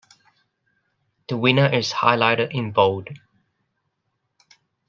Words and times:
The 1.27 1.37
winner 1.37 1.71
is 1.71 1.91
highlighted 1.93 2.55
in 2.55 2.71
bold. 2.71 3.09